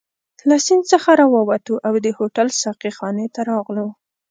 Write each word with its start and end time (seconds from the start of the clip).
له 0.49 0.55
سیند 0.65 0.83
څخه 0.91 1.09
راووتو 1.21 1.73
او 1.87 1.93
د 2.05 2.07
هوټل 2.17 2.47
ساقي 2.63 2.91
خانې 2.97 3.27
ته 3.35 3.41
راغلو. 3.51 3.87